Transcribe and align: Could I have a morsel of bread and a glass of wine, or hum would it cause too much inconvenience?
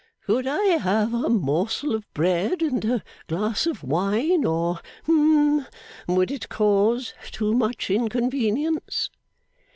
Could 0.25 0.47
I 0.47 0.63
have 0.79 1.13
a 1.13 1.29
morsel 1.29 1.93
of 1.93 2.11
bread 2.15 2.63
and 2.63 2.83
a 2.83 3.03
glass 3.27 3.67
of 3.67 3.83
wine, 3.83 4.43
or 4.45 4.79
hum 5.05 5.67
would 6.07 6.31
it 6.31 6.49
cause 6.49 7.13
too 7.31 7.53
much 7.53 7.91
inconvenience? 7.91 9.11